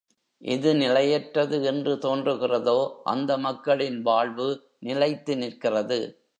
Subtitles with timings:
[0.41, 2.77] எது நிலையற்றது என்று தோன்றுகிறதோ,
[3.03, 4.49] அந்த மக்களின் வாழ்வு
[4.79, 5.99] நிலைத்து நிற்கிறது.